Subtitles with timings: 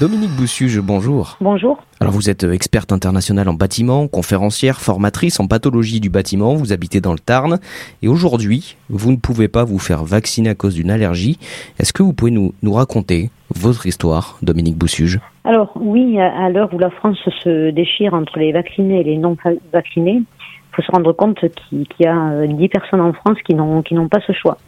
[0.00, 1.36] Dominique Boussuge, bonjour.
[1.40, 1.82] Bonjour.
[1.98, 7.00] Alors vous êtes experte internationale en bâtiment, conférencière, formatrice en pathologie du bâtiment, vous habitez
[7.00, 7.58] dans le Tarn
[8.02, 11.38] et aujourd'hui vous ne pouvez pas vous faire vacciner à cause d'une allergie.
[11.80, 15.18] Est-ce que vous pouvez nous, nous raconter votre histoire, Dominique Boussuge?
[15.42, 19.36] Alors oui, à l'heure où la France se déchire entre les vaccinés et les non
[19.72, 21.40] vaccinés, il faut se rendre compte
[21.70, 24.58] qu'il y a 10 personnes en France qui n'ont qui n'ont pas ce choix.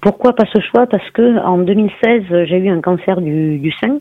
[0.00, 0.86] Pourquoi pas ce choix?
[0.86, 3.98] Parce que en 2016, j'ai eu un cancer du, du sein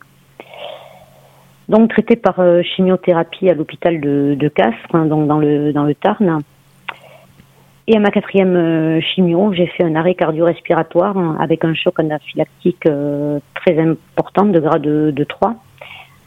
[1.69, 5.93] donc traité par euh, chimiothérapie à l'hôpital de, Castres, hein, donc dans le dans le
[5.93, 6.39] Tarn.
[7.87, 11.99] Et à ma quatrième euh, chimio, j'ai fait un arrêt cardio-respiratoire hein, avec un choc
[11.99, 15.55] anaphylactique euh, très important de grade de, de 3,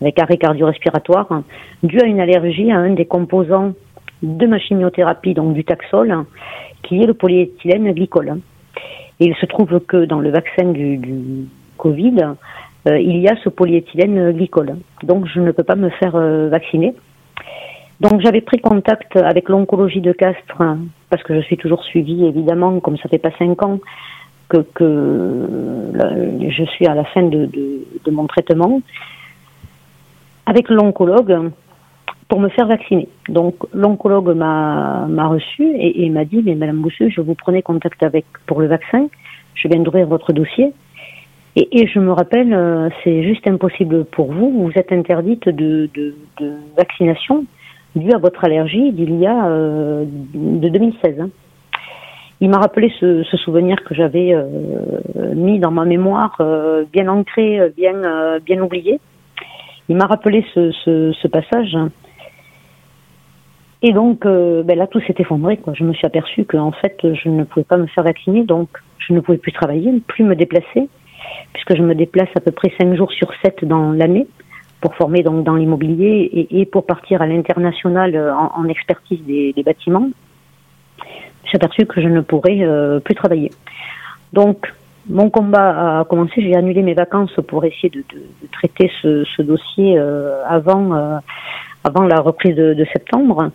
[0.00, 1.44] avec arrêt cardio-respiratoire, hein,
[1.82, 3.74] dû à une allergie à un des composants
[4.22, 6.24] de ma chimiothérapie, donc du taxol,
[6.82, 8.40] qui est le polyéthylène glycol.
[9.20, 11.00] Et il se trouve que dans le vaccin du
[11.78, 12.16] Covid,
[12.88, 14.76] euh, il y a ce polyéthylène glycol.
[15.02, 16.94] Donc je ne peux pas me faire euh, vacciner.
[18.00, 22.24] Donc j'avais pris contact avec l'oncologie de Castres hein, parce que je suis toujours suivie
[22.24, 23.78] évidemment, comme ça fait pas cinq ans
[24.48, 24.64] que,
[26.48, 27.48] je suis à la fin de,
[28.10, 28.82] mon traitement,
[30.46, 31.50] avec l'oncologue
[32.28, 33.08] pour me faire vacciner.
[33.28, 38.26] Donc l'oncologue m'a reçu et, m'a dit mais Madame Boussu, je vous prenais contact avec
[38.46, 39.06] pour le vaccin,
[39.54, 40.72] je viens d'ouvrir votre dossier
[41.54, 44.64] et, je me rappelle, euh, c'est juste impossible pour vous.
[44.64, 46.14] Vous êtes interdite de, de,
[46.76, 47.44] vaccination
[47.94, 51.20] due à votre allergie d'il y a euh, de 2016.
[51.20, 51.28] Hein.
[52.40, 54.44] Il m'a rappelé ce, souvenir que j'avais euh,
[55.34, 56.40] mis dans ma mémoire,
[56.92, 58.98] bien ancré, bien bien oublié.
[59.88, 61.76] Il m'a rappelé ce, passage.
[63.82, 65.58] Et donc, ben là, tout s'est effondré.
[65.58, 65.74] Quoi.
[65.74, 69.12] Je me suis aperçue qu'en fait, je ne pouvais pas me faire vacciner, donc je
[69.12, 70.88] ne pouvais plus travailler, plus me déplacer
[71.52, 74.26] puisque je me déplace à peu près 5 jours sur 7 dans l'année
[74.80, 80.10] pour former donc dans l'immobilier et, pour partir à l'international euh, en, expertise des, bâtiments.
[81.44, 83.50] J'ai aperçu que je ne pourrais euh, plus travailler.
[84.32, 84.72] Donc,
[85.08, 86.42] mon combat a commencé.
[86.42, 88.04] J'ai annulé mes vacances pour essayer de,
[88.50, 91.20] traiter ce, dossier euh, avant,
[91.84, 93.50] avant la reprise de, septembre.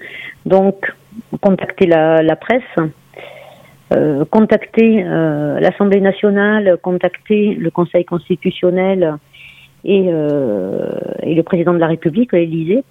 [0.46, 0.94] Donc,
[1.42, 2.92] contacter la presse,
[3.94, 9.16] euh, contacter euh, l'Assemblée nationale, contacter le Conseil constitutionnel
[9.86, 10.90] et, euh,
[11.24, 12.84] le président de la République, l'Élysée,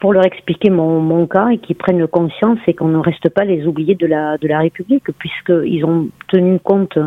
[0.00, 3.64] pour leur expliquer mon, cas et qu'ils prennent conscience et qu'on ne reste pas les
[3.66, 6.98] oubliés de la, République, puisqu'ils ont tenu compte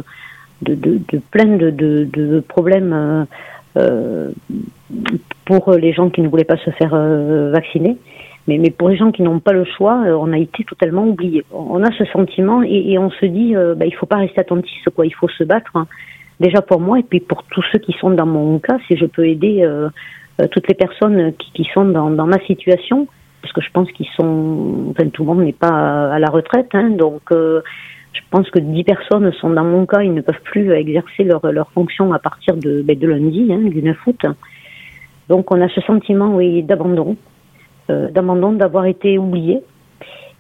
[0.62, 1.00] de,
[1.30, 3.28] plein de, problèmes
[5.46, 6.96] pour les gens qui ne voulaient pas se faire
[7.52, 7.98] vacciner.
[8.48, 11.06] Mais, mais pour les gens qui n'ont pas le choix, euh, on a été totalement
[11.06, 11.44] oubliés.
[11.52, 14.84] On a ce sentiment et, on se dit, euh, bah, il faut pas rester attentif,
[14.96, 15.06] quoi.
[15.06, 15.72] Il faut se battre.
[15.76, 15.88] Hein.
[16.40, 19.06] Déjà pour moi et puis pour tous ceux qui sont dans mon cas, si je
[19.06, 19.90] peux aider euh,
[20.40, 23.08] euh toutes les personnes qui, qui sont dans, dans, ma situation,
[23.44, 26.70] parce que je pense qu'ils sont, enfin tout le monde n'est pas à la retraite,
[26.74, 30.72] hein, donc je pense que 10 personnes sont dans mon cas, ils ne peuvent plus
[30.72, 34.26] exercer leur, leur fonction à partir de, ben, de lundi, hein, du 9 août.
[35.30, 37.18] Donc on a ce sentiment, oui, d'abandon.
[37.90, 39.60] Euh, d'abandon, d'avoir été oublié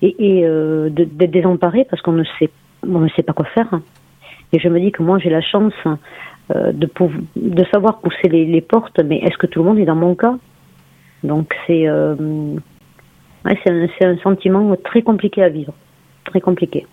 [0.03, 0.15] et,
[0.45, 2.51] euh, d'être désemparé parce qu'on ne sait
[2.87, 3.79] on ne sait pas quoi faire.
[4.53, 5.73] Et je me dis que moi j'ai la chance
[6.55, 6.89] euh, de,
[7.35, 10.15] de savoir pousser les, les portes, mais est-ce que tout le monde est dans mon
[10.15, 10.35] cas?
[11.23, 15.73] Donc c'est ouais, c'est un, un sentiment très compliqué à vivre,
[16.25, 16.85] très compliqué.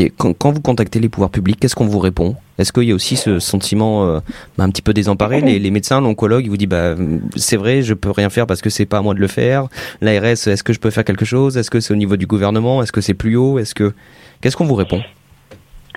[0.00, 2.36] Et quand, quand, vous contactez les pouvoirs publics, qu'est-ce qu'on vous répond?
[2.58, 4.20] Est-ce qu'il y a aussi ce sentiment euh,
[4.56, 5.40] bah, un petit peu désemparé?
[5.40, 6.94] Les, les, médecins, l'oncologue, ils vous disent bah
[7.34, 9.66] c'est vrai, je peux rien faire parce que c'est pas à moi de le faire.
[10.00, 11.56] L'ARS, est-ce que je peux faire quelque chose?
[11.56, 12.82] Est-ce que c'est au niveau du gouvernement?
[12.82, 13.58] Est-ce que c'est plus haut?
[13.58, 13.92] Est-ce que
[14.40, 15.00] qu'est-ce qu'on vous répond?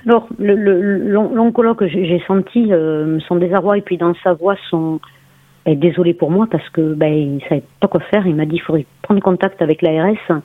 [0.04, 5.00] Alors l'oncologue, j'ai senti euh, son désarroi et puis dans sa voix son
[5.64, 8.26] ben, désolé pour moi parce que ben, il savait pas quoi faire.
[8.26, 10.42] Il m'a dit il faudrait prendre contact avec l'ARS,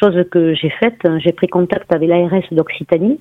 [0.00, 1.00] chose que j'ai faite.
[1.18, 3.18] J'ai pris contact avec l'ARS d'Occitanie.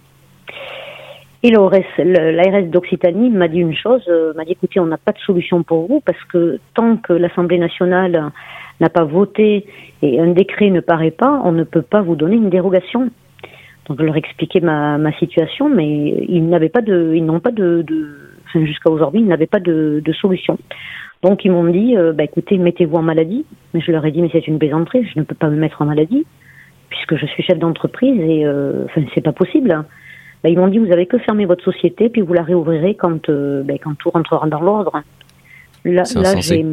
[1.41, 5.19] Et l'ARS d'Occitanie m'a dit une chose, euh, m'a dit écoutez, on n'a pas de
[5.19, 8.31] solution pour vous parce que tant que l'Assemblée nationale
[8.81, 9.65] n'a pas voté
[10.01, 13.09] et un décret ne paraît pas, on ne peut pas vous donner une dérogation.
[13.87, 15.87] Donc je leur expliquais ma, ma situation, mais
[16.27, 17.83] ils n'avaient pas de, ils n'ont pas de,
[18.53, 20.57] jusqu'à aujourd'hui, ils n'avaient pas de, de solution.
[21.23, 23.45] Donc ils m'ont dit, euh, bah, écoutez, mettez-vous en maladie.
[23.73, 25.81] Mais je leur ai dit, mais c'est une plaisanterie, je ne peux pas me mettre
[25.81, 26.25] en maladie,
[26.89, 29.69] puisque je suis chef d'entreprise et euh, enfin, c'est pas possible.
[30.43, 33.29] Bah, ils m'ont dit, vous avez que fermer votre société, puis vous la réouvrirez quand,
[33.29, 35.03] euh, bah, quand tout rentrera dans l'ordre.
[35.85, 36.65] Là, là j'ai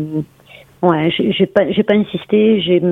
[0.83, 2.61] Ouais, j'ai pas, insisté.
[2.61, 2.83] J'ai,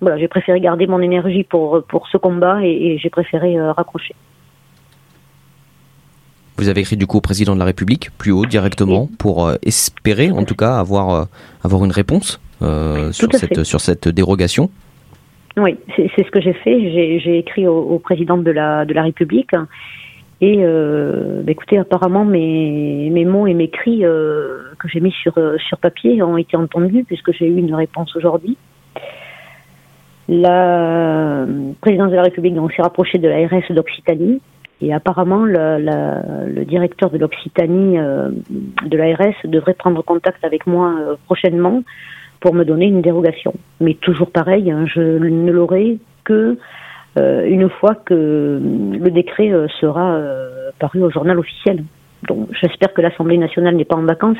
[0.00, 4.14] voilà, préféré garder mon énergie pour pour ce combat et, j'ai préféré raccrocher.
[6.62, 10.30] Vous avez écrit du coup au président de la République, plus haut directement, pour espérer
[10.30, 11.26] en tout cas avoir
[11.64, 12.40] avoir une réponse
[13.10, 14.70] sur cette sur cette dérogation.
[15.56, 17.18] Oui, c'est ce que j'ai fait.
[17.20, 19.50] J'ai écrit au, président de la, de la République.
[20.40, 25.12] Et euh, bah, écoutez, apparemment, mes, mes mots et mes cris euh, que j'ai mis
[25.12, 25.34] sur,
[25.68, 28.56] sur papier ont été entendus puisque j'ai eu une réponse aujourd'hui.
[30.28, 31.44] La
[31.80, 34.40] présidence de la République s'est rapprochée de l'ARS d'Occitanie
[34.82, 38.30] et apparemment le, directeur de l'Occitanie euh,
[38.84, 41.82] de l'ARS devrait prendre contact avec moi euh, prochainement
[42.40, 43.54] pour me donner une dérogation.
[43.80, 46.58] Mais toujours pareil, hein, je ne l'aurai que
[47.18, 50.18] euh, une fois que le décret sera
[50.80, 51.84] paru au journal officiel.
[52.28, 54.38] Donc j'espère que l'Assemblée nationale n'est pas en vacances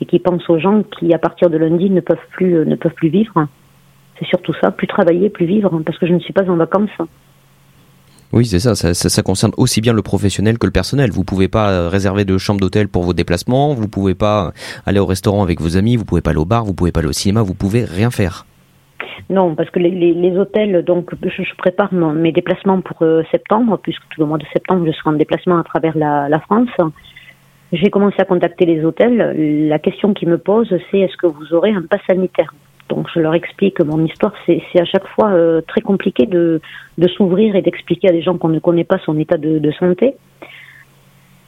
[0.00, 2.94] et qui pense aux gens qui à partir de lundi ne peuvent plus ne peuvent
[2.94, 3.46] plus vivre.
[4.18, 6.90] C'est surtout ça, plus travailler, plus vivre, parce que je ne suis pas en vacances.
[8.32, 11.10] Oui, c'est ça, ça, concerne aussi bien le professionnel que le personnel.
[11.10, 14.52] Vous pouvez pas euh, réserver de chambre d'hôtel pour vos déplacements, vous pouvez pas
[14.86, 17.00] aller au restaurant avec vos amis, vous pouvez pas aller au bar, vous pouvez pas
[17.00, 18.46] aller au cinéma, vous pouvez rien faire.
[19.30, 24.20] Non, parce que les, hôtels, donc je, prépare mes déplacements pour euh, septembre, puisque tout
[24.20, 26.68] le mois de septembre je serai en déplacement à travers la, la France.
[27.72, 29.68] J'ai commencé à contacter les hôtels.
[29.68, 32.52] La question qui me pose, c'est est-ce que vous aurez un pass sanitaire?
[32.90, 34.34] Donc je leur explique mon histoire.
[34.44, 36.60] C'est à chaque fois euh, très compliqué de,
[36.98, 40.14] de s'ouvrir et d'expliquer à des gens qu'on ne connaît pas son état de, santé.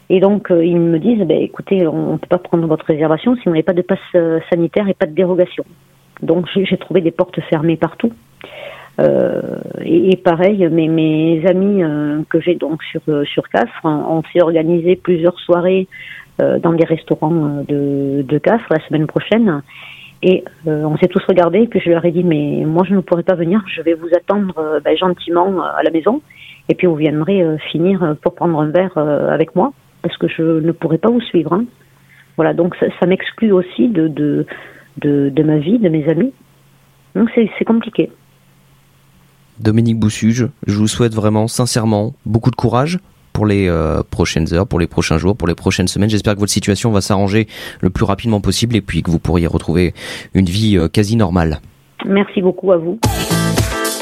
[0.09, 3.37] Et donc euh, ils me disent, ben, écoutez, on ne peut pas prendre votre réservation
[3.37, 5.65] si on n'a pas de passe euh, sanitaire et pas de dérogation.
[6.23, 8.13] Donc j'ai trouvé des portes fermées partout.
[9.85, 11.83] Et, pareil, mes, mes amis
[12.29, 15.89] que j'ai donc sur sur Cafre, on s'est organisé plusieurs soirées
[16.39, 19.63] dans des restaurants de, de Cafre la semaine prochaine.
[20.23, 23.01] Et euh, on s'est tous regardés, puis je leur ai dit, mais moi je ne
[23.01, 26.23] pourrai pas venir, je vais vous attendre euh, ben, gentiment euh, à la maison,
[26.69, 29.73] et puis vous viendrez finir pour prendre un verre avec moi,
[30.03, 31.53] parce que je ne pourrai pas vous suivre.
[31.53, 31.65] Hein.
[32.37, 34.47] Voilà, donc ça, ça m'exclut aussi de, de,
[34.99, 36.33] de, de, ma vie, de mes amis.
[37.17, 38.11] Donc c'est compliqué.
[39.59, 43.01] Dominique Boussuge, je vous souhaite vraiment sincèrement beaucoup de courage
[43.33, 46.11] pour les euh, prochaines heures, pour les prochains jours, pour les prochaines semaines.
[46.11, 47.47] J'espère que votre situation va s'arranger
[47.81, 49.95] le plus rapidement possible et puis que vous pourriez retrouver
[50.35, 51.61] une vie euh, quasi normale.
[52.05, 52.99] Merci beaucoup à vous.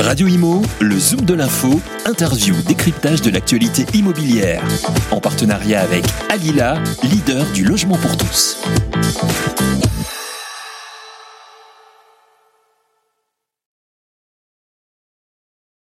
[0.01, 4.63] Radio Imo, le Zoom de l'info, interview, décryptage de l'actualité immobilière.
[5.11, 8.57] En partenariat avec Alila, leader du logement pour tous.